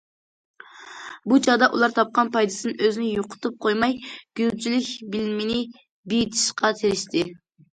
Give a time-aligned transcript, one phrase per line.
[1.33, 3.95] بۇ چاغدا ئۇلار تاپقان پايدىسىدىن ئۆزىنى يوقىتىپ قويماي،
[4.41, 5.61] گۈلچىلىك بىلىمىنى
[6.15, 7.25] بېيىتىشقا تىرىشتى.